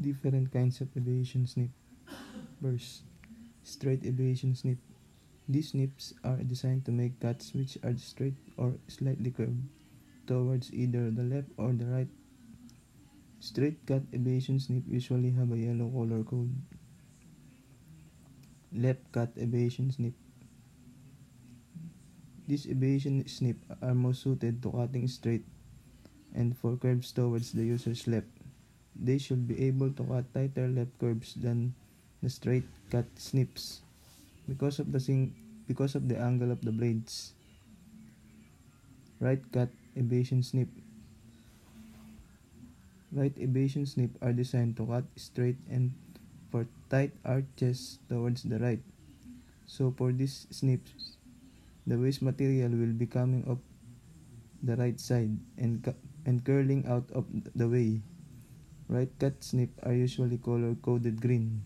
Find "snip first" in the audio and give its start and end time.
1.46-3.02